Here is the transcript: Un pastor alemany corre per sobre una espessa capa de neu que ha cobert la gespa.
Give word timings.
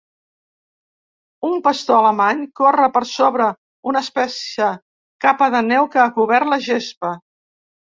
Un 1.49 1.53
pastor 1.67 1.97
alemany 1.97 2.41
corre 2.61 2.87
per 2.97 3.03
sobre 3.11 3.51
una 3.93 4.03
espessa 4.07 4.73
capa 5.29 5.53
de 5.59 5.65
neu 5.69 5.93
que 5.95 6.05
ha 6.07 6.09
cobert 6.19 6.53
la 6.57 6.63
gespa. 6.73 7.15